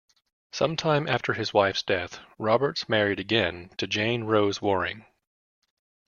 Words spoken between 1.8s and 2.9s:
death, Roberts